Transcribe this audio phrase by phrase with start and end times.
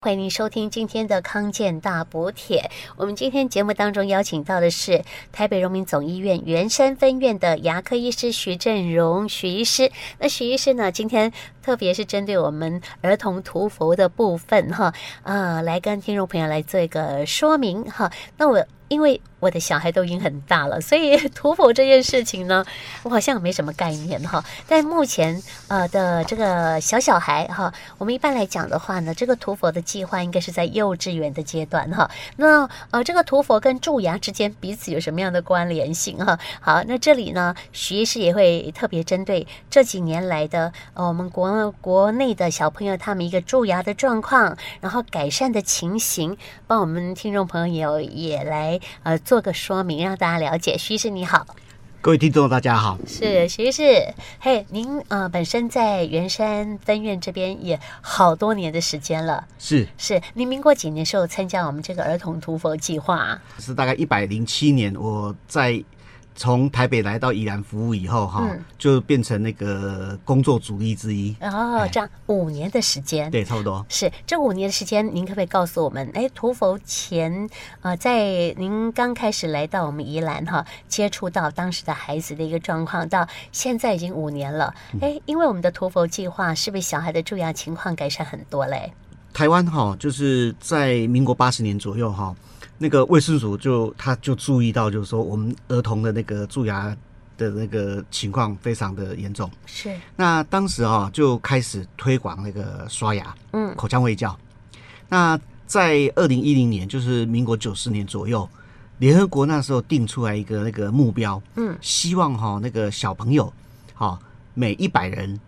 [0.00, 2.70] 欢迎您收听今天的康健大补帖。
[2.96, 9.90] 我们今天节目当中邀请到的是台北荣民总医院圆山分院的牙科医师徐振荣徐医师。
[10.20, 11.32] 那徐医师呢，今天
[11.64, 18.12] 特别是针对我们儿童涂氟的部分哈，啊，来跟听众朋友来做一个说明哈。
[18.36, 18.64] 那我。
[18.88, 22.64] 因为我的小孩都已经很大了， 所以涂氟这件事情呢，
[23.02, 24.44] 我好像没什么概念哈。
[24.66, 32.10] 但目前呃的这个小小孩哈，我们一般来讲的话呢，这个涂氟的计划应该是在幼稚园的阶段哈。
[32.36, 36.38] 那呃，这个涂氟跟蛀牙之间彼此有什么样的关联性哈？
[36.60, 48.80] 好，那这里呢，徐医师也会特别针对这几年来的呃我们国国内的小朋友他们一个蛀牙的状况，然后改善的情形，帮我们听众朋友也来。
[49.02, 50.78] 呃，做个说明，让大家了解。
[50.78, 51.46] 徐医师你好，
[52.00, 53.82] 各位听众大家好，是徐医师。
[54.40, 60.18] 嘿，您呃本身在圆山分院这边也好多年的时间了，是是。
[60.32, 63.42] 您民国几年时候参加我们这个儿童涂佛计划啊？
[63.58, 65.84] 是大概一百零七年，我在。
[66.38, 71.34] 从台北来到宜兰服务以后，哈、嗯，就变成那个工作主力之一。
[71.40, 75.04] 哦，这样五年的时间，对，差不多是这五年的时间。
[75.12, 77.50] 您可不可以告诉我们，哎，涂氟前，
[77.82, 84.72] 呃，在您刚开始来到我们宜兰哈，接触到当时的孩子的一个状况，到现在已经五年了。
[85.00, 88.92] 哎、嗯，因为我们的涂氟计划，是不是小孩的蛀牙情况改善很多嘞？
[89.34, 92.32] 台湾哈，就是在民国八十年左右哈。
[92.78, 96.96] 那个卫生署就他就注意到，就是说我们儿童的那个蛀牙
[97.36, 99.50] 的那个情况非常的严重。
[99.66, 99.92] 是。
[100.14, 104.38] 那当时啊就开始推广那个刷牙，嗯，口腔卫教。
[105.08, 108.48] 那在二零一零年，就是民国九十年左右，
[108.98, 113.52] 联合国那时候定出来一个那个目标，嗯，希望哈那个小朋友，
[113.94, 114.16] 哈
[114.54, 115.40] 每一百人，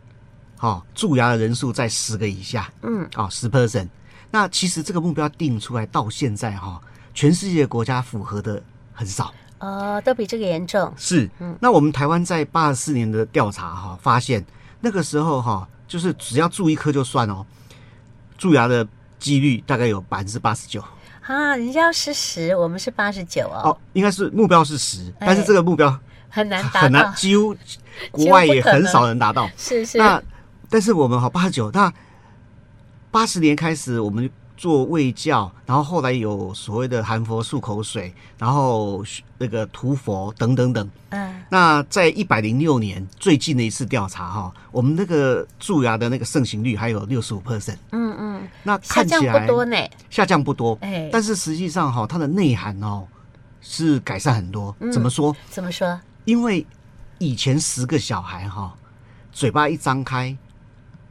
[0.56, 3.88] 哈蛀牙的人数在十个以下，嗯，啊十 percent。
[4.32, 6.80] 那其实这个目标定出来到现在哈。
[7.20, 8.62] 全世界的国家符合的
[8.94, 10.90] 很少，呃，都比这个严重。
[10.96, 14.42] 是，嗯，那我们台湾在八十四年的调查哈，发现
[14.80, 17.44] 那个时候哈，就是只要蛀一颗就算哦，
[18.38, 20.82] 蛀牙的几率大概有百分之八十九。
[21.20, 23.68] 啊，人家是十，我们是八十九哦。
[23.68, 25.94] 哦，应该是目标是十，但是这个目标
[26.30, 27.54] 很难达到，很难，几乎
[28.10, 29.46] 国外也很少人达到。
[29.58, 29.98] 是是。
[29.98, 30.22] 那
[30.70, 31.92] 但是我们好八十九，那
[33.10, 34.30] 八十年开始我们。
[34.60, 39.02] 做卫教，然后后来有所谓的含佛漱口水，然后
[39.38, 40.90] 那个涂佛等等等。
[41.08, 47.78] 嗯，那在一百零六年最近的一次调查哈，我们那个蛀牙的那个盛行率还有六十五 percent。
[47.92, 49.76] 嗯嗯，那看起来下降不多呢，
[50.10, 50.78] 下降不多。
[50.82, 53.08] 哎，但是实际上哈，它的内涵哦
[53.62, 54.76] 是改善很多。
[54.92, 55.34] 怎么说？
[55.48, 55.98] 怎么说？
[56.26, 56.66] 因为
[57.16, 58.74] 以前十个小孩哈，
[59.32, 60.36] 嘴巴一张开。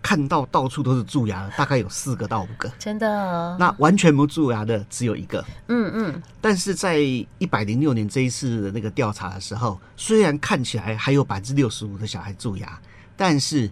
[0.10, 3.56] 看到到处都是蛀牙的，大概有四个到五个，真的哦。
[3.60, 5.46] 那完全不蛀牙的只有一个。
[5.68, 6.24] 嗯嗯。
[6.42, 12.82] 但是在一百零六年这一次的那个调查的时候，虽然看起来还有百分之六十五的小孩蛀牙，
[13.16, 13.70] 但是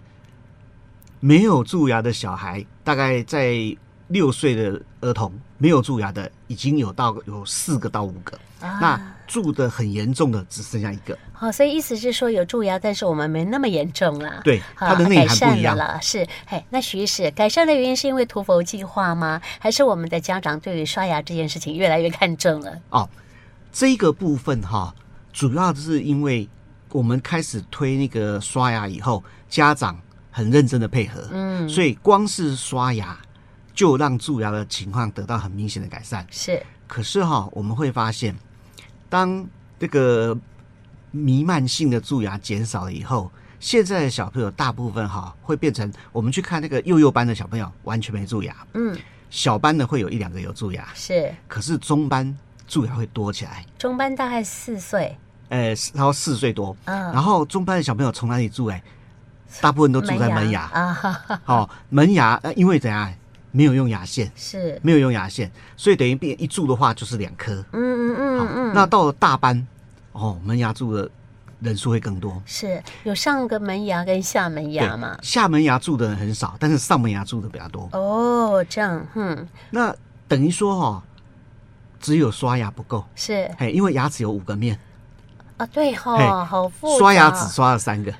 [1.18, 3.76] 没有蛀牙的小孩，大概在
[4.08, 8.38] 六岁的儿童没有蛀牙的，已经有到有四个到五个。
[8.60, 8.78] 啊。
[8.80, 14.40] 那蛀的很严重的只剩下一个，好，所以意思是说有蛀牙，但是我们没那么严重了。
[14.42, 15.98] 对，它的内涵不一样了。
[16.00, 19.38] 是，哎，那徐医师，改善的原因是因为涂氟计划吗？
[19.58, 22.72] 还是我们的家长对于刷牙这件事情越来越看重了？
[22.88, 23.06] 哦，
[23.70, 24.94] 这个部分哈，
[25.30, 26.48] 主要是因为
[26.90, 33.14] 我们开始推那个刷牙以后，家长很认真的配合，嗯，所以光是刷牙
[33.78, 36.26] 就让蛀牙的情况得到很明显的改善。
[36.32, 38.34] 是，可是哈，我们会发现。
[39.08, 39.46] 当
[39.78, 40.36] 这个
[41.12, 43.30] 弥漫性的蛀牙减少了以后，
[43.60, 48.98] 现在的小朋友大部分哈会变成我们去看那个幼幼班的小朋友完全没蛀牙，嗯，
[49.30, 52.36] 小班的会有一两个有蛀牙，是，可是中班
[52.66, 53.64] 蛀牙会多起来。
[53.78, 55.16] 中班大概四岁，
[55.50, 58.66] 呃，然后四岁多，嗯，然后中班的小朋友从哪里蛀？
[58.66, 58.82] 哎，
[59.60, 63.14] 大部分都蛀在门牙啊，哦，门牙，因为怎样？
[63.58, 67.52] 没有用牙线，是没有用牙线，所以等于变一蛀的话就是两颗。
[67.72, 68.72] 嗯嗯嗯嗯。
[68.72, 69.66] 那到了大班，
[70.12, 71.10] 哦，门牙蛀的
[71.58, 72.40] 人数会更多。
[72.46, 75.18] 是有上个门牙跟下门牙嘛？
[75.22, 77.88] 下门牙蛀的人很少，但是上门牙蛀的比较多。
[77.94, 79.48] 哦，这样，嗯。
[79.70, 79.92] 那
[80.28, 81.02] 等于说哈、哦，
[81.98, 83.04] 只有刷牙不够。
[83.16, 84.78] 是，哎，因为牙齿有五个面。
[85.56, 86.98] 啊，对哈、哦，好复杂。
[87.00, 88.14] 刷牙只刷了三个，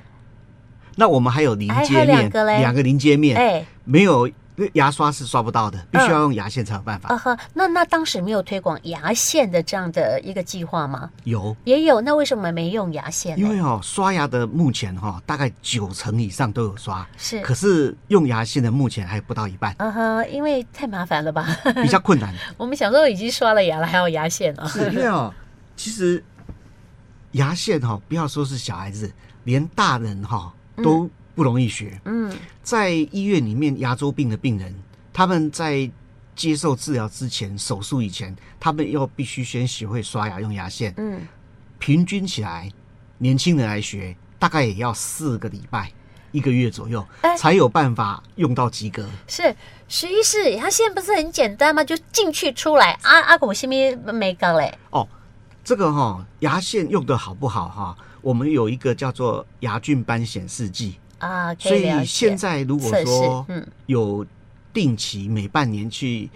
[0.97, 4.29] 那我们还有临接面，两个临接面，哎，没有。
[4.61, 7.11] 那牙刷是刷不到的，必须要用牙线才有办法。
[7.11, 11.09] 啊哈，那那当时没有推广牙线的这样的一个计划吗？
[11.23, 12.01] 有，也有。
[12.01, 13.39] 那为什么没用牙线？
[13.39, 17.41] 因为哦，刷牙的目前哈、哦，大概九成以上都有刷，是。
[17.43, 19.73] 可是用牙线的目前还不到一半。
[19.79, 21.47] 啊哈，因为太麻烦了吧？
[21.81, 22.35] 比较困难。
[22.59, 24.67] 我们小时候已经刷了牙了，还有牙线啊？
[24.67, 25.33] 是因为哦，
[25.77, 26.25] 其实
[27.33, 29.09] 牙线哈、哦，不要说是小孩子，
[29.45, 31.11] 连大人哈、哦、都、嗯。
[31.39, 32.01] 不容易学。
[32.05, 34.75] 嗯，在医院里面，牙周病的病人，
[35.13, 35.89] 他们在
[36.35, 40.93] 接受治疗之前，手术以前，他们要必须先学会刷牙用牙线。
[40.97, 41.21] 嗯，
[41.79, 42.69] 平均起来，
[43.19, 45.93] 年轻人来学，大概也要四个礼拜，
[46.33, 49.09] 一个月左右，欸、才有办法用到及格。
[49.29, 49.55] 是，
[49.87, 51.85] 徐医师，牙线不是很简单吗？
[51.85, 54.77] 就进去出来，阿阿古西咪没搞嘞。
[54.91, 55.07] 哦，
[55.63, 57.97] 这个哈、哦，牙线用的好不好哈？
[58.23, 60.99] 我们有一个叫做牙菌斑显示剂。
[61.19, 63.47] 啊，所以现在如果说
[63.87, 64.25] 有
[64.73, 66.31] 定期每半年去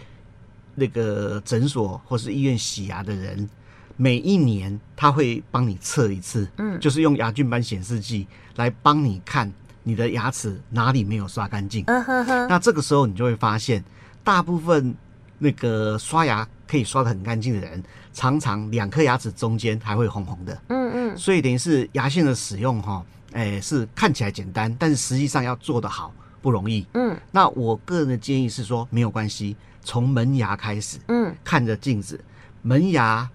[0.75, 3.49] 那个诊所或是医院洗牙的人，
[3.96, 8.26] 每一年他会帮你测一次，嗯，就是用牙菌斑显示剂
[8.56, 9.52] 来帮你看
[9.84, 11.85] 你的牙齿哪里没有刷干净。
[11.87, 12.49] 嗯哼哼。
[12.49, 13.85] 那这个时候你就会发现，
[14.25, 14.94] 大部分
[15.38, 17.82] 那个刷牙可以刷的很干净的人，
[18.12, 20.62] 常常两颗牙齿中间还会红红的。
[20.69, 21.17] 嗯嗯。
[21.17, 23.05] 所以等于是牙线的使用哈。
[23.32, 26.87] 哎，是看起来简单，但是实际上要做得好不容易。
[26.94, 30.99] 嗯，那我个人的建议是说，没有关系，从门牙开始。
[31.08, 32.19] 嗯，看着镜子，
[32.62, 33.29] 门牙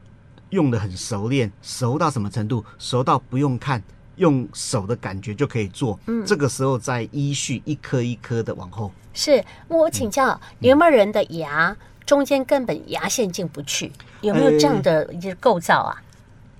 [0.49, 2.63] 用的很熟练，熟到什么程度？
[2.79, 3.81] 熟到不用看，
[4.15, 5.99] 用手的感觉就可以做。
[6.05, 8.91] 嗯，这个时候再依序一颗一颗的往后。
[9.13, 13.91] 是，我请教，嗯、有没有人的牙中间根本牙线进不去？
[14.21, 16.01] 有没有这样的一个构造啊？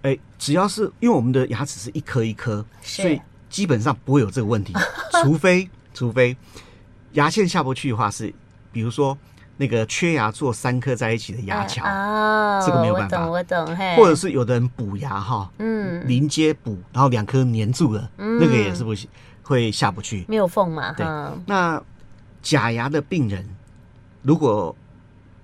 [0.07, 4.73] 哎，只要是因为我们的牙齿是一颗一颗，所以基本上不会有这个问题。
[5.21, 6.37] 除非除非
[7.11, 8.33] 牙线下不去的话，是
[8.71, 9.17] 比如说
[9.57, 13.27] 那个缺牙做三颗在一起的牙桥啊，这个没有办法。
[13.27, 13.75] 我懂，我懂。
[13.75, 19.09] 嘿，或者是有的人补牙哈，嗯，临接补，然后两颗粘住了，嗯，那个也是不行，
[19.43, 20.93] 会下不去，没有缝嘛。
[20.93, 21.05] 对，
[21.45, 21.83] 那
[22.41, 23.45] 假牙的病人
[24.21, 24.73] 如果。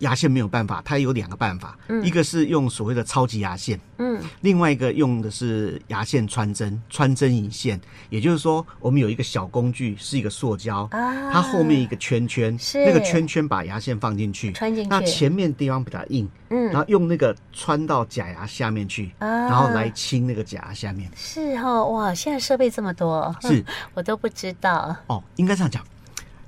[0.03, 7.79] 牙线没有办法，它有两个办法，嗯、一个是用所谓的超级牙线，嗯，另外一个用的是牙线穿针，穿针引线，
[8.09, 12.85] 也就是说，我们有一个小工具，是一个塑胶，啊，它后面一个圈圈，是。
[12.85, 23.63] 那个圈圈把牙线放进去，穿进去，那前面地方比较硬，嗯，然后用那个穿到假牙下面去，啊，然后来清那个假牙下面，是哦，哇，现在设备这么多，是。
[23.95, 25.81] 我都不知道，哦，应该这样讲，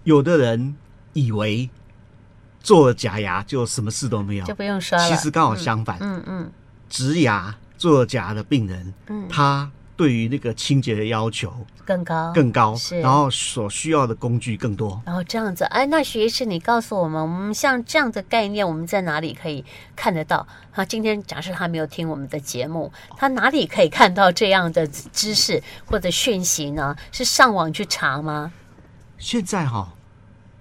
[0.04, 0.76] 有的人
[1.14, 1.70] 以为。
[2.66, 5.08] 做了假牙就什么事都没有，就不用刷了。
[5.08, 6.52] 其实刚好相反，嗯嗯，
[6.90, 11.54] 植牙做了假牙的病人，嗯，他对于那个清洁的要求
[11.86, 15.00] 更高，更高，是，然后所需要的工具更多。
[15.06, 19.64] 然后这样子，哎，那徐医师，你告诉我们，我们像这样的概念，我们在哪里可以
[19.96, 20.48] 看得到？
[20.74, 26.96] 他今天假设他没有听我们的节目，他哪里可以看到这样的知识或者讯息呢？
[27.12, 28.52] 是上网去查吗？
[29.20, 29.94] 现在哈。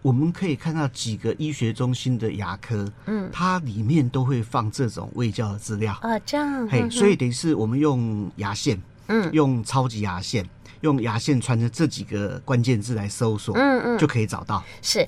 [0.04, 5.94] 我们可以看到几个医学中心的牙科，嗯，它里面都会放这种胃教的资料。
[6.02, 10.46] 啊，这样，嘿，所以等于是我们用牙线，嗯，用超级牙线。
[10.84, 14.62] 用牙线穿着这几个关键字来搜索，嗯嗯，就可以找到。
[14.82, 14.98] 是，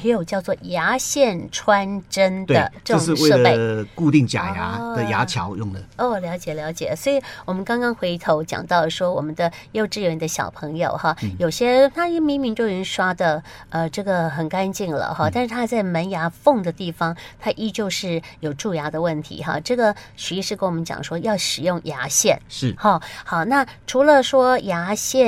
[0.00, 5.80] 也有叫做牙线穿针的这种设备，是为了固定假牙的牙桥用的。
[5.98, 6.96] 哦，哦，了解了解。
[6.96, 19.60] 所以我们刚刚回头讲到说，我们的幼稚园的小朋友哈，嗯、有些他明明就已经刷的呃这个很干净了哈，嗯、但是他在门牙缝的地方，他依旧是有蛀牙的问题哈。
[19.60, 23.44] 这个徐医师跟我们讲说，要使用牙线是好好。
[23.44, 25.25] 那除了说牙线。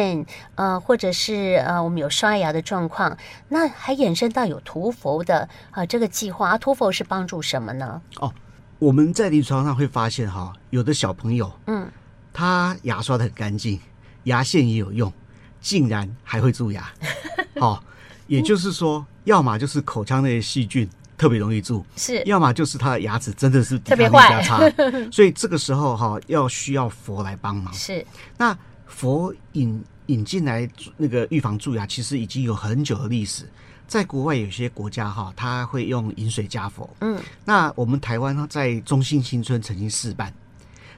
[0.54, 3.16] 呃，或者是呃，我们有刷牙的状况，
[3.48, 5.40] 那还衍生到有涂氟的
[5.70, 8.00] 啊、呃，这个计划啊，涂氟是帮助什么呢？
[8.18, 8.32] 哦，
[8.78, 11.88] 我们在临床上会发现哈，有的小朋友，嗯，
[12.32, 13.80] 他牙刷的很干净，
[14.24, 15.12] 牙线也有用，
[15.60, 16.88] 竟然还会蛀牙。
[17.58, 17.82] 好、哦，
[18.26, 24.60] 也就是说，要么就是口腔内的细菌特别容易蛀，是；要么就是他的牙齿真的是抵抗力比较差，
[25.10, 27.72] 所以这个时候哈，要需要佛来帮忙。
[27.74, 28.04] 是，
[28.36, 28.56] 那。
[28.88, 33.48] 氟引引进来那个预防蛀牙，其实已经有很久的历史。
[33.86, 36.88] 在国外有些国家哈，他会用饮水加氟。
[37.00, 40.32] 嗯，那我们台湾呢，在中信新村曾经试办，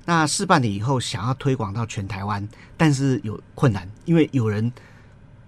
[0.04, 4.72] 那试办了以后，想要推广到全台湾，但是有困难，因为有人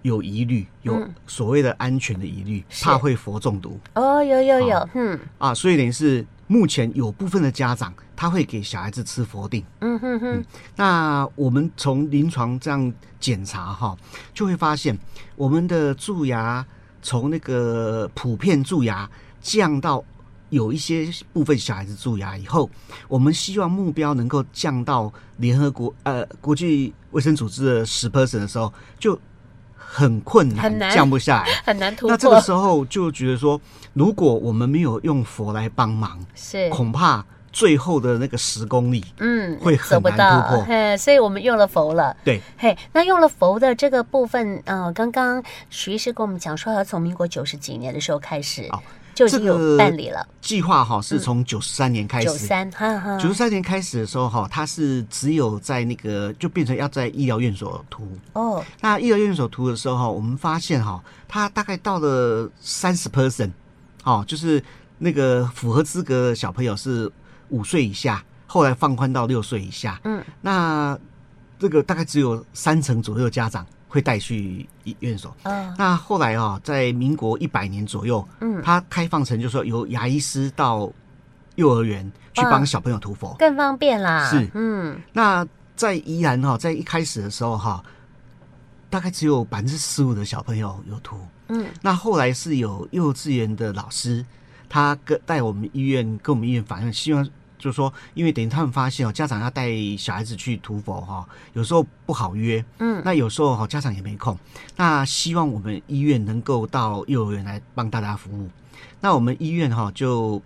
[0.03, 3.79] 有疑虑，有所谓的安全的疑虑，嗯、怕会佛中毒。
[3.95, 6.25] 哦，有有有，嗯啊，所以等于是。
[6.45, 7.91] 目前有部分的家长
[8.23, 10.45] 他会给小孩子吃氟定，嗯哼哼、嗯。
[10.77, 13.97] 那我们从临床这样检查哈，
[14.33, 14.97] 就会发现
[15.35, 16.65] 我们的蛀牙
[17.01, 19.09] 从那个普遍蛀牙
[19.41, 20.01] 降到
[20.51, 22.69] 有一些部分小孩子蛀牙以后，
[23.09, 29.19] 我们希望目标能够降到联合国呃国际卫生组织的十 percent 的时候，就
[29.75, 32.11] 很困难，很难降不下来，很难突破。
[32.11, 33.59] 那这个时候就觉得说，
[33.91, 37.25] 如果我们没有用佛来帮忙，是恐怕。
[37.53, 40.65] 最后的那个十公里，嗯，会很难突破。
[40.65, 42.17] 嘿，所以我们用了佛了。
[42.25, 48.81] 对，嘿，那用了佛的这个部分，呃，刚刚徐医师跟我们讲说，要从民国九十几年的时候开始，哦，
[49.13, 50.27] 就已经有办理了。
[50.41, 58.07] 计划哈是从九十三年开始，九三，哈哈，九十三年开始的时候哈，它是只有在那个就变成要在医疗院所涂。
[58.33, 63.51] 哦，那医疗院所涂的时候哈，我们发现哈，它大概到了三十 percent，
[64.03, 64.63] 哦，就是
[64.97, 67.11] 那个符合资格的小朋友是。
[67.53, 70.01] 五岁以下，后来放宽到六岁以下。
[70.03, 70.97] 嗯，那
[71.59, 75.33] 这个大概只有三成左右家长会带去医院所。
[75.43, 80.91] 嗯，那后来啊，在民国一百年左右，嗯，它开放成就是说由牙医师到
[81.55, 84.27] 幼儿园去帮小朋友涂佛，更方便啦。
[84.29, 87.83] 是，嗯，那在宜兰哈，在一开始的时候哈，
[88.89, 91.15] 大概只有百分之十五的小朋友有涂。
[91.49, 94.25] 嗯，那后来是有幼稚园的老师，
[94.67, 97.29] 他跟带我们医院跟我们医院反映，希望。
[97.63, 104.37] 就是说，因为等于他们发现哦，家长要带小孩子去涂佛哈，有时候不好约，嗯，那有时候哈家长也没空，
[104.75, 108.49] 那希望我们医院能够到幼儿园来帮大家服务。
[108.99, 110.41] 那我们医院哈就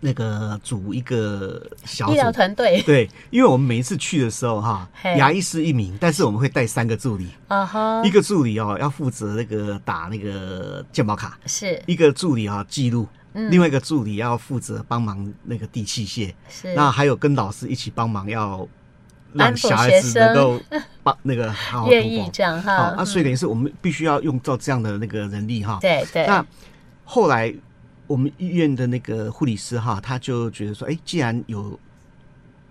[0.00, 11.82] 那个组一个小组医疗团队，对，因为我们每一次去的时候哈，牙医师一名，但是我们会带三个助理，啊哈，一个助理哦要负责那个打那个健保卡，是。
[11.86, 13.06] 一个助理啊记录。
[13.32, 18.66] 另外一个助理要负责帮忙那个递器械，是那还有跟老师一起帮忙，要
[19.32, 20.60] 让小孩子能够
[21.02, 22.72] 帮那个好好愿意这样哈。
[22.72, 25.78] 啊，所以等于是我们必须要用到这样的那个人力哈。
[25.80, 26.26] 对对。
[26.26, 26.44] 那
[27.04, 27.54] 后来
[28.06, 31.78] 我们医院的那个护理师哈，他就觉得说，哎，既然有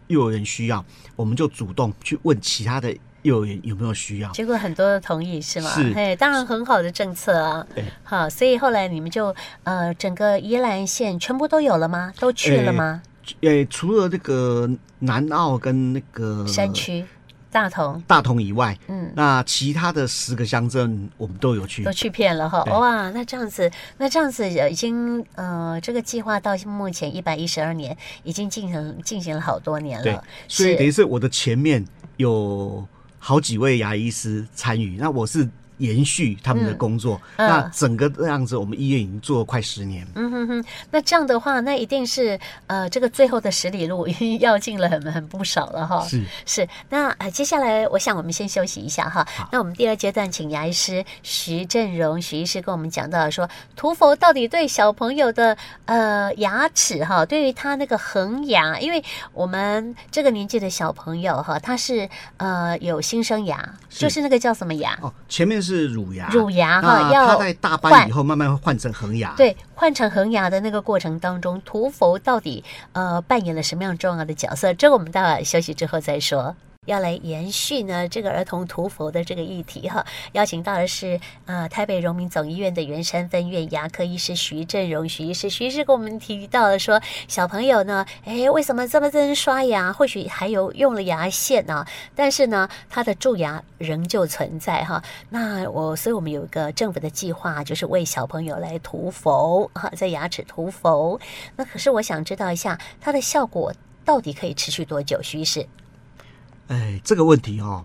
[0.08, 0.84] 幼儿园需要，
[1.16, 2.96] 我们就主动去问其他的。
[3.24, 4.32] 幼儿园有没有需要？
[4.32, 5.70] 结果很多的同意是吗？
[5.72, 7.66] 是，哎，当然很好的政策啊。
[7.76, 12.14] 对，好，所以后来你们就呃，整个宜兰县全部都有了吗？
[12.20, 13.02] 都去了吗？
[13.42, 17.06] 呃、欸欸，除了这个南澳跟那个山区
[17.52, 22.64] 大同、大同以外，嗯，那其他的十个乡镇我们都有去，都去遍了哈。
[22.66, 30.04] 哇，那这样子，那这样子已经呃，这个计划到目前一百一十二年，已经进行进行了好多年了。
[30.04, 31.86] 对，所以等于是我的前面
[32.18, 32.88] 有。
[33.20, 35.48] 好几位牙医师参与，那我是
[35.80, 37.20] 延续他们的工作。
[37.36, 40.08] 嗯、那整个这样子，我们医院已经做了快十年。
[40.16, 46.06] 嗯哼哼，那这样的话，那一定是呃，这个最后的十里路已经要进了很很不少了哈。
[46.06, 49.26] 是是，那呃，接下来我想我们先休息一下哈。
[49.52, 59.02] 那我们第二阶段请牙医师徐振荣徐医师跟我们讲到说，涂佛到底对小朋友的呃牙齿哈，对于他那个恒牙，因为
[59.34, 64.98] 我们这个年纪的小朋友哈，他是呃有新生牙，就是那个叫什么牙？
[65.02, 65.69] 哦，前面是。
[65.70, 69.34] 是乳牙，乳牙哈，要他在大班以后慢慢换成恒牙。
[69.38, 74.74] 对，换成恒牙的那个过程当中，涂佛到底呃扮演了什么样重要的角色？
[74.74, 76.56] 这个我们待会儿休息之后再说。
[76.90, 89.94] 要来延续呢这个儿童涂佛的这个议题哈，邀请到的是呃台北荣民总医院的员山分院牙科医师徐正荣徐医师，徐医师跟我们提到了说，小朋友呢，哎，为什么这么认真刷牙？
[89.94, 95.04] 或许还有用了牙线呢，但是呢，他的蛀牙仍旧存在哈。
[95.30, 101.20] 那我，所以我们有一个政府的计划，就是为小朋友来涂佛哈，在牙齿涂佛。
[101.56, 103.72] 那可是我想知道一下，它的效果
[104.04, 105.22] 到底可以持续多久？
[105.22, 105.68] 徐医师。
[106.70, 107.84] 哎，这个问题哦，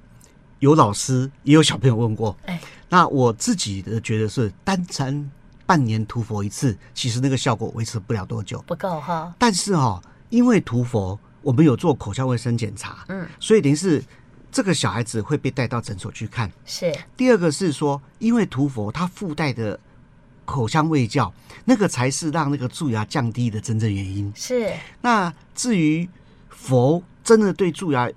[0.61, 2.37] 有老师也有小朋友问过。
[2.47, 5.31] 哎，那我自己的觉得是单餐
[5.67, 9.35] 半年涂佛一次，其实那个效果维持不了多久，不够哈。
[9.39, 14.05] 但是哈、哦，因为涂佛，我们有做口腔卫生检查，嗯，所以等于是
[14.53, 16.53] 这个小孩子会被带到诊所去看。
[16.67, 16.95] 是。
[17.17, 19.81] 第二个是说，因为涂佛它附带的
[20.45, 21.33] 口腔卫教，
[21.65, 24.31] 那个才是让那个蛀牙降低的真正原因。
[24.37, 24.71] 是。
[25.01, 26.07] 那至于
[26.51, 28.11] 佛真的对蛀牙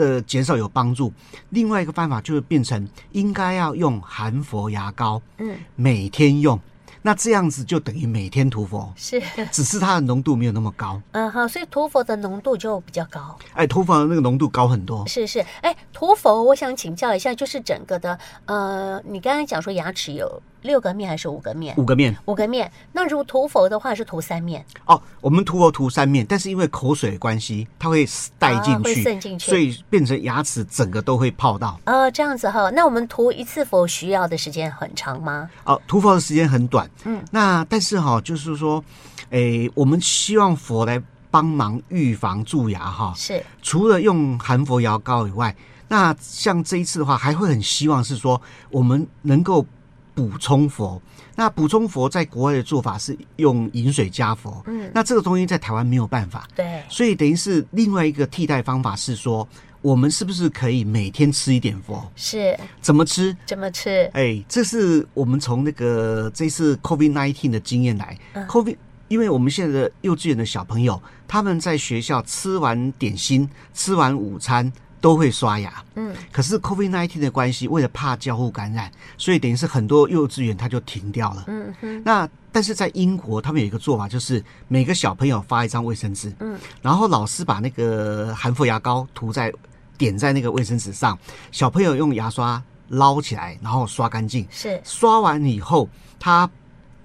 [0.00, 1.12] 的减少有帮助，
[1.50, 6.58] 另外一个办法就是变成应该要用含氟牙膏，嗯，每天用，
[7.02, 21.74] 那这样子就等于每天涂佛，是，只是它的浓度没有那么高，嗯好，所以涂佛的浓度就比较高，哎，涂佛的那个浓度高很多，是是，哎，涂佛，我想请教一下，就是整个的，呃，你刚才讲说牙齿有六个面还是五个面？
[21.76, 22.70] 五个面，五个面。
[22.92, 25.00] 那如果涂佛的话是涂三面哦。
[25.20, 28.06] 我们涂佛涂三面，但是因为口水的关系，它会
[28.38, 31.78] 带进去，啊、会渗进去，所以变成牙齿整个都会泡到。
[31.84, 32.70] 呃，这样子哈。
[32.70, 35.48] 那我们涂一次佛需要的时间很长吗？
[35.64, 36.90] 哦，涂佛的时间很短。
[37.04, 38.82] 嗯，那但是哈，就是说，
[39.30, 43.12] 诶，我们希望佛来帮忙预防蛀牙哈。
[43.16, 43.44] 是。
[43.60, 45.54] 除了用含佛牙膏以外。
[45.92, 48.40] 那像这一次的话，还会很希望是说，
[48.70, 49.66] 我们能够
[50.14, 51.00] 补充佛。
[51.36, 54.62] 那补充佛在国外的做法是用饮水加佛。
[54.66, 56.46] 嗯，那这个东西在台湾没有办法。
[56.54, 59.48] 对，所以等于是另外一个替代方法是说，
[59.80, 62.06] 我们是不是可以每天吃一点佛？
[62.14, 63.34] 是，怎么吃？
[63.46, 64.10] 怎么吃？
[64.12, 68.18] 哎，这是我们从那个这次 COVID-19 的经验来。
[68.34, 68.76] 嗯，COVID，
[69.08, 74.70] 因为我们现在的幼稚园的小朋友，他们在学校吃完点心、吃完午餐。
[75.00, 82.02] 都会刷牙，嗯，可是 COVID-19 的关系，为了怕交互感染，所以等于是很多幼稚园它就停掉了，嗯哼。
[82.04, 89.50] 那但是在英国，他们有一个做法，就是每个小朋友发一张卫生纸，嗯，然后老师把那个含氟牙膏涂在
[89.96, 91.18] 点在那个卫生纸上，
[91.50, 94.46] 小朋友用牙刷捞起来，然后刷干净。
[94.50, 95.88] 是刷完以后，
[96.18, 96.50] 他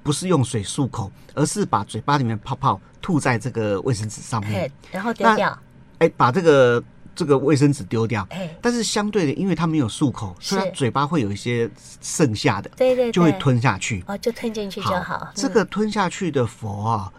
[0.04, 5.58] 不是用水漱口，而是把嘴巴里面泡泡吐在这个卫生纸上面，然后丢掉。
[6.00, 6.84] 哎，把这个。
[7.16, 8.28] 这个卫生纸丢掉，
[8.62, 11.70] 但是相对的，因为它没有漱口，所以它嘴巴会有一些
[12.02, 14.04] 剩下的，对对，就会吞下去。
[14.06, 15.32] 哦，就吞进去就好。
[15.34, 17.14] 这个吞下去的佛啊，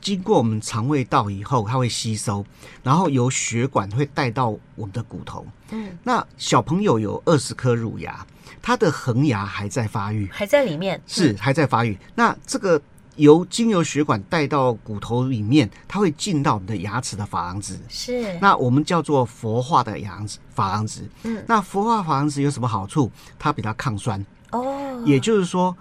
[0.00, 2.44] 经过我们肠胃道以后，它会吸收，
[2.82, 5.46] 然后由血管会带到我们的骨头。
[5.70, 8.26] 嗯，那小朋友有二十颗乳牙，
[8.62, 11.98] 他的恒牙还在发育，还在里面，是还在发育。
[12.14, 12.80] 那这个。
[13.16, 17.78] 由经由血管带到骨头里面，它会进到我们的牙齿的珐琅质。
[17.88, 21.08] 是，那我们叫做氟化的牙齿珐琅质。
[21.22, 23.10] 嗯，那氟化珐琅质有什么好处？
[23.38, 24.24] 它比较抗酸。
[24.50, 25.76] 哦，也就是说，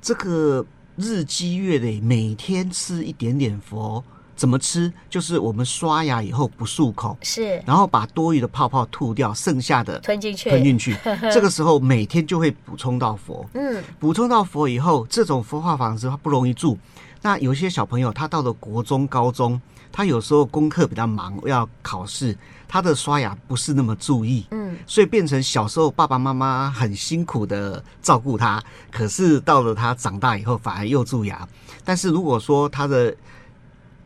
[0.00, 0.64] 这个
[0.96, 4.02] 日积月累，每天吃一点点佛。
[4.36, 4.92] 怎么吃？
[5.08, 10.96] 就是我们刷牙以后不漱口，是，然后把多余的泡泡吐掉，剩下的吞进去，吞进去。
[11.32, 16.78] 这个时候每天就会补充到佛，嗯，补充到佛以后，这种佛化房子它不容易住。
[17.22, 19.58] 那有些小朋友他到了国中、高中，
[19.90, 22.36] 他有时候功课比较忙，要考试，
[22.68, 31.48] 他的刷牙不是那么注意，嗯，所以变成小时候爸爸妈妈很辛苦的照顾他，可是到了他长大以后反而又蛀牙。
[31.82, 33.14] 但是如果说他的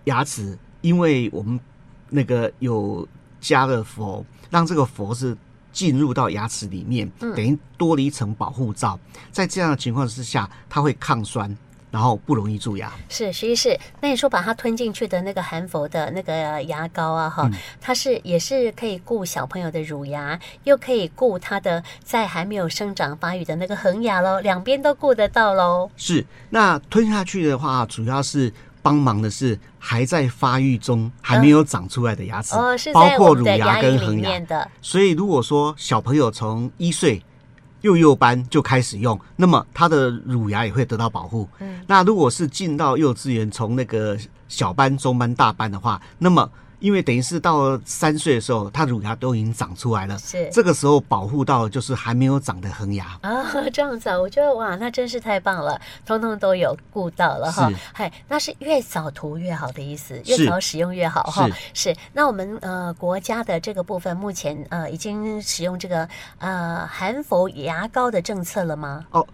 [0.08, 1.60] 牙齿，因为我们
[2.08, 3.06] 那个有
[3.38, 5.36] 加了氟，让这个氟是
[5.70, 8.98] 进入到牙齿里面，等于多了一层保护罩。
[9.30, 11.54] 在这样的情况之下，它会抗酸，
[11.90, 12.90] 然后不容易蛀牙。
[13.08, 25.90] 是，徐医师，那你说把它吞进去的那个含氟的那个牙膏啊，哈、嗯，它是也是可以顾小朋友的乳牙，又可以顾他的在还没有生长发育的那个恒牙喽，两边都顾得到喽。
[25.96, 28.52] 是，那吞下去的话，主要是。
[28.88, 32.54] 帮忙的是还在发育中、还没有长出来的牙齿，
[32.92, 34.30] 包括乳牙跟恒牙。
[34.80, 37.22] 所以，如果说小朋友从一岁
[37.82, 41.48] 幼幼班就开始用，那么他的乳牙也会得到保护。
[41.86, 44.16] 那如果是进到幼稚园，从那个
[44.48, 46.50] 小班、中班、大班的话，那么。
[46.80, 57.68] 因为等于是到三岁的时候，他乳牙都已经长出来了，是这个时候保护到就是还没有长的恒牙啊， 这样子啊，我觉得哇，那真是太棒了，通通都有顾到了哈。
[57.92, 61.48] 嗨，那是越早涂越好的意思，越早使用越好哈。
[61.74, 69.04] 是，那我们呃国家的这个部分目前呃已经使用这个呃含氟牙膏的政策了吗？
[69.10, 69.26] 哦，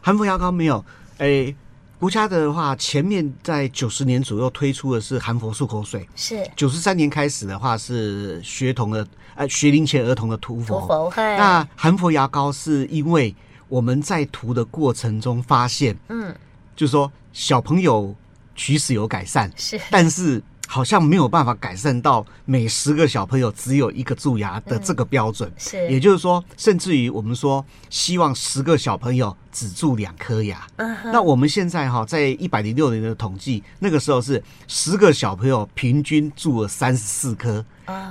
[0.00, 0.84] 含氟牙膏没有，
[1.18, 1.54] 诶。
[2.02, 10.80] 国家的话，前面在九十年左右推出的是含氟漱口水，是九十三年开始的话是学童的呃学龄前儿童的涂氟。
[10.80, 13.32] 涂氟，那含氟牙膏是因为
[13.68, 16.34] 我们在涂的过程中发现，嗯，
[16.74, 18.12] 就是说小朋友
[18.56, 20.42] 龋齿有改善，是，但是。
[20.72, 30.66] 好像没有办法改善到每十个小朋友只有一个蛀牙的这个标准，是，也就是说，甚至于我们说希望十个小朋友只蛀两颗牙。
[31.12, 37.62] 那我们现在哈，在一百零六年的统计，那个时候是十个小朋友平均蛀了三十四颗。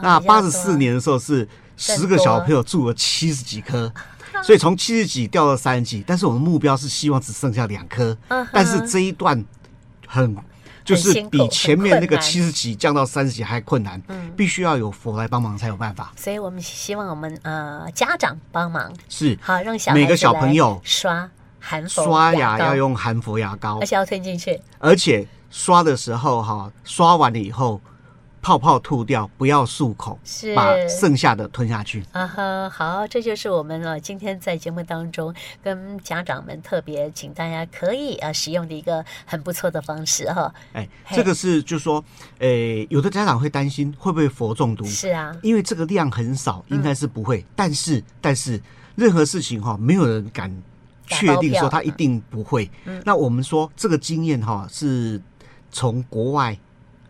[0.03, 3.91] 那八十四年的时候是十个小朋友蛀了七十几颗，
[4.45, 8.15] 所以从七十几掉到三十几，但是我们目标是希望只剩下两颗。
[8.53, 9.43] 但是这一段
[10.05, 10.37] 很。
[10.95, 16.11] 就是比前面那个七十几降到三十几还困难，嗯，必须要有佛来帮忙才有办法。
[16.15, 27.79] 所以我们希望我们呃家长帮忙，是好让小每个小朋友刷含氟刷牙要用含氟牙膏，而且要吞进去，而且刷的时候哈，刷完了以后
[28.41, 32.03] 泡泡吐掉，不要漱口，是把剩下的吞下去。
[32.11, 40.51] 啊哈，好，这就是我们啊今天在节目当中跟家长们特别请大家可以啊使用的一个很不错的方式哈。
[40.73, 42.03] 哎，这个是就是说，
[42.39, 44.83] 诶，有的家长会担心会不会氟中毒？
[44.85, 47.41] 是啊，因为这个量很少，应该是不会。
[47.41, 48.59] 嗯、但是但是
[48.95, 50.51] 任何事情哈，没有人敢
[51.05, 52.69] 确定说他一定不会。
[52.85, 55.21] 嗯、那我们说这个经验哈是
[55.71, 56.57] 从国外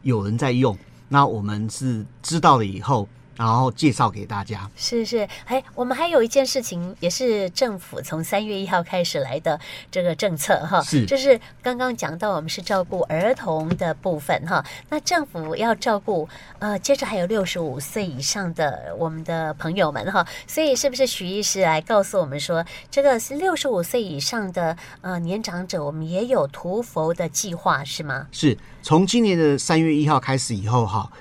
[0.02, 0.78] 有人在用。
[1.13, 3.06] 那我们是知道了以后，
[3.42, 4.70] 然后介绍给大家。
[4.76, 28.28] 是是，哎，我们还有一件事情，也是政府从三月一号开始来的这个政策哈，是，就是刚刚讲到我们是照顾儿童的部分哈，那政府要照顾呃，接着还有六十五岁以上的我们的朋友们哈，所以是不是许医师来告诉我们说，这个是六十五岁以上的呃年长者，我们也有涂氟的计划是吗？
[28.32, 28.56] 是。
[28.84, 31.12] 从今年的三月一号开始以后，哈，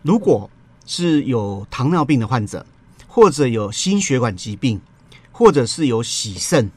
[0.00, 0.48] 如果
[0.86, 2.64] 是有糖尿病的患者，
[3.06, 4.80] 或者有心血管疾病，
[5.32, 6.70] 或者是有洗肾，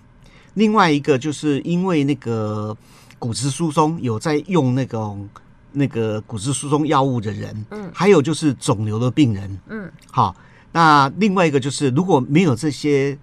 [0.56, 2.76] 另外一个就是因为那个
[3.18, 5.16] 骨质疏松有在用那个
[5.72, 10.36] 那个骨质疏松药物的人，嗯，还有就是肿瘤的病人，嗯，好，
[10.72, 13.18] 那另外一个就是如果没有这些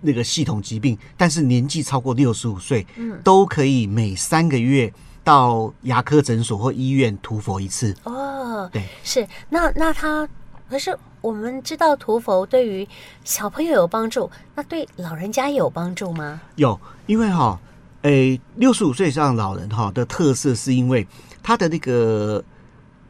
[0.00, 4.92] 那个系统疾病，但是年纪超过六十五岁，嗯，都可以每三个月。
[5.26, 7.92] 到牙科诊所或医院涂氟一次。
[8.04, 10.28] 哦，对，是那那他
[10.68, 12.86] 可是我们知道涂佛对于
[13.24, 16.40] 小朋友有帮助，那对老人家也有帮助吗？
[16.56, 17.58] 有，因为哈，
[18.02, 21.06] 诶，六十五岁以上老人哈的特色是因为
[21.42, 22.44] 他的那个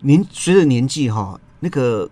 [0.01, 2.09] 年随着年纪哈那个。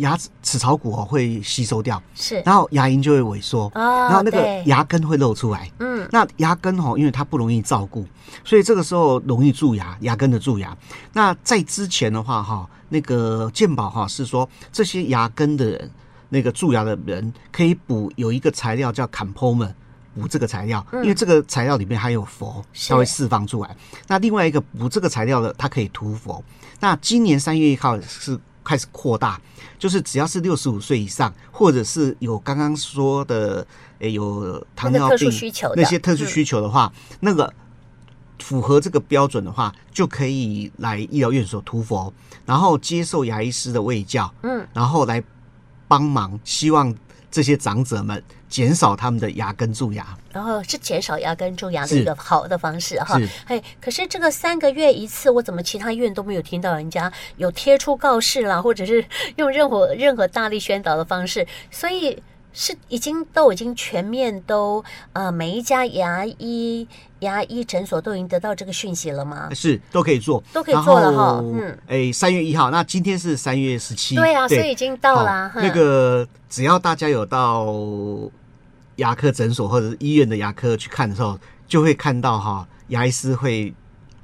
[0.00, 8.04] 牙齿齿槽骨哦会吸收掉，是，然后牙龈就会萎缩，哦，然后那个牙根会露出来，嗯，那牙根哦，因为它不容易照顾，
[8.44, 10.76] 所以这个时候容易蛀牙，牙根的蛀牙。
[11.12, 15.90] 那在之前的话哈，那个健保哈是说这些牙根的人，
[16.28, 19.72] 那个蛀牙的人可以补有一个材料叫 Compomer，
[20.14, 23.76] 补这个材料，因为这个材料里面还有氟，它会释放出来。
[24.08, 26.42] 那另外一个补这个材料的，它可以涂氟。
[26.80, 28.38] 那今年三月一号是。
[28.64, 29.40] 开始扩大，
[29.78, 33.66] 就是只要是六十五岁以上，或者是有刚刚说的，
[33.98, 35.30] 诶，有糖尿病
[35.76, 37.52] 那些特殊需求的话，那个
[38.38, 42.12] 符合这个标准的话，就可以来医疗院所涂佛，
[42.46, 45.22] 然后接受牙医师的卫教，嗯，然后来
[45.88, 46.94] 帮忙，希望。
[47.30, 53.18] 这些长者们减少他们的牙根蛀牙，然后是减少牙根蛀牙的一个好的方式哈。
[53.46, 59.04] 哎，可是这个三个月一次，我怎么其他医院都没有听到人家有贴出告示啦，或者是
[59.36, 61.46] 用任何任何大力宣导的方式？
[61.70, 62.20] 所以
[62.52, 66.86] 是已经都已经全面都呃每一家牙医。
[67.20, 69.50] 牙医诊所都已经得到这个讯息了吗？
[69.52, 71.38] 是，都可以做，都可以做了哈。
[71.44, 75.52] 嗯，哎，三月一号，那今天是三月十七，对啊，所以已经到了。
[75.56, 77.66] 那个只要大家有到
[78.96, 83.74] 牙科诊所或者是医院的牙科去看的时候，就会看到哈，牙医师会。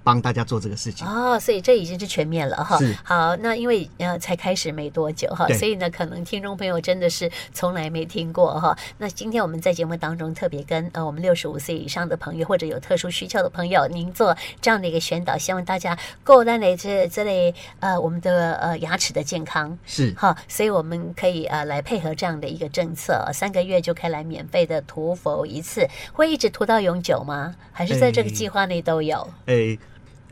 [0.06, 2.78] 帮大家做这个事情哦，所以这已经是全面了哈。
[2.78, 8.78] 是好，那因为呃才开始没多久哈，所以呢，可能听众朋友真的是从来没听过哈。
[8.98, 27.56] 那今天我们在节目当中特别跟呃我们六十五岁以上的朋友或者有特殊需求的朋友，您做这样的一个宣导，希望大家够单来这这类呃我们的呃牙齿的健康是哈，所以我们可以呃来配合这样的一个政策，三个月就可以来免费的涂氟一次，会一直涂到永久吗？
[27.72, 29.28] 还是在这个计划内都有？
[29.46, 29.56] 哎。
[29.56, 29.78] 哎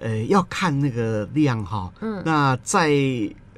[0.05, 2.91] 呃，要看那个量哈，嗯，那在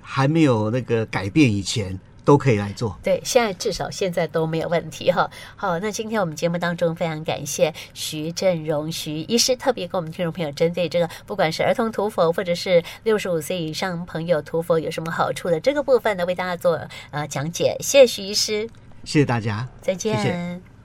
[0.01, 2.97] 还没有那个改变以前，都可以来做。
[3.03, 5.29] 对，现在至少现在都没有问题哈。
[5.57, 16.81] 好，那今天我们节目当中非常感谢徐振荣徐医师，特别跟我们听众朋友针对这个，不管是儿童涂氟，或者是六十五岁以上朋友涂氟有什么好处的这个部分呢，为大家做
[17.11, 17.77] 呃讲解。
[17.81, 18.71] 谢谢徐医师，
[19.03, 20.17] 谢谢大家，再见。
[20.17, 20.76] 谢谢。